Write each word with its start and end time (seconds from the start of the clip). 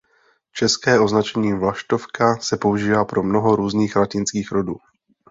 České 0.51 0.99
označení 0.99 1.53
vlaštovka 1.53 2.35
se 2.37 2.57
používá 2.57 3.05
pro 3.05 3.23
mnoho 3.23 3.55
různých 3.55 3.95
latinských 3.95 4.51
rodů. 4.51 4.77